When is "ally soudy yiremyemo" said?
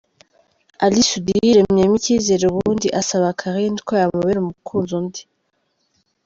0.85-1.95